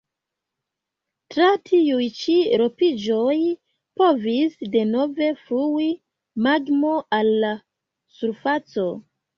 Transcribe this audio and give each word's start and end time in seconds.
Tra 1.33 1.49
tiuj 1.71 2.07
ĉi 2.21 2.37
ropiĝoj 2.63 3.37
povis 4.03 4.59
denove 4.79 5.31
flui 5.45 5.89
magmo 6.49 6.97
al 7.21 7.35
la 7.47 7.55
surfaco. 8.19 8.93